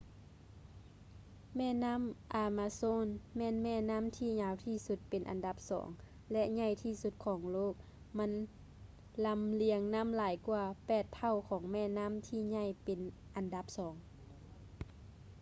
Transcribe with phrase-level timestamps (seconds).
[1.55, 2.01] ແມ່ນໍ້າ
[2.33, 3.05] ອາມາໂຊນ
[3.37, 5.87] ແມ່ນແມ່ນໍ້າທີ່ຍາວທີ່ສຸດເປັນອັນດັບສອງ
[6.31, 7.75] ແລະ ໃຫຍ່ທີ່ສຸດຂອງໂລກ
[8.17, 8.31] ມັນ
[9.25, 12.99] ລຳລຽງນ້ຳຫຼາຍກ່ວາ 8 ເທົ່າຂອງແມ່ນໍ້າທີ່ໃຫຍ່ເປັນ
[13.35, 13.95] ອັນດັບສອງ